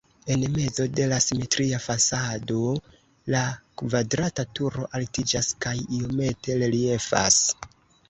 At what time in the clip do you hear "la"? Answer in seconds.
1.11-1.19, 3.35-3.43